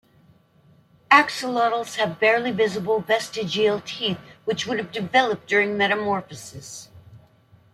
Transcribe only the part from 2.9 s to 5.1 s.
vestigial teeth, which would have